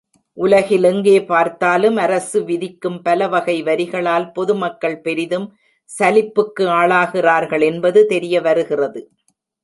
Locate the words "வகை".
3.27-3.55